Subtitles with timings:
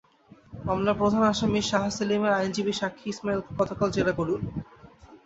[0.65, 4.41] মামলার প্রধান আসামি শাহ সেলিমের আইনজীবী সাক্ষী ইসমাঈলকে গতকাল জেরা করেন।